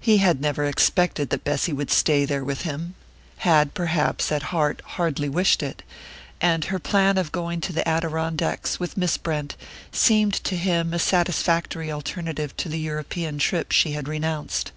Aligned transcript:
He 0.00 0.16
had 0.16 0.40
never 0.40 0.64
expected 0.64 1.28
that 1.28 1.44
Bessy 1.44 1.74
would 1.74 1.90
stay 1.90 2.24
there 2.24 2.42
with 2.42 2.62
him 2.62 2.94
had 3.44 3.74
perhaps, 3.74 4.32
at 4.32 4.44
heart, 4.44 4.80
hardly 4.82 5.28
wished 5.28 5.62
it 5.62 5.82
and 6.40 6.64
her 6.64 6.78
plan 6.78 7.18
of 7.18 7.32
going 7.32 7.60
to 7.60 7.74
the 7.74 7.86
Adirondacks 7.86 8.80
with 8.80 8.96
Miss 8.96 9.18
Brent 9.18 9.56
seemed 9.92 10.32
to 10.44 10.56
him 10.56 10.94
a 10.94 10.98
satisfactory 10.98 11.92
alternative 11.92 12.56
to 12.56 12.70
the 12.70 12.80
European 12.80 13.36
trip 13.36 13.70
she 13.70 13.92
had 13.92 14.08
renounced. 14.08 14.72